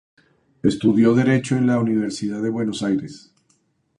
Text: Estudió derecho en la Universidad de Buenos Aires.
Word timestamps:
Estudió 0.63 1.13
derecho 1.13 1.55
en 1.57 1.67
la 1.67 1.77
Universidad 1.77 2.41
de 2.41 2.49
Buenos 2.49 2.81
Aires. 2.81 3.31